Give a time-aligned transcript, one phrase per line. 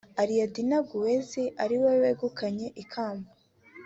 [0.21, 1.31] Ariadna Gutierrez
[1.63, 3.29] ariwe wegukanye ikamba